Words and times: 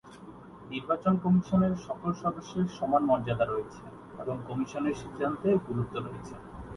নির্বাচন 0.69 1.13
কমিশনের 1.23 1.73
সকল 1.87 2.09
সদস্যের 2.21 2.67
সমান 2.77 3.03
মর্যাদা 3.09 3.45
রয়েছে 3.47 3.83
এবং 4.21 4.35
কমিশনের 4.47 4.95
সিদ্ধান্তে 5.01 5.49
গুরুত্ব 5.67 5.95
রয়েছে। 5.97 6.33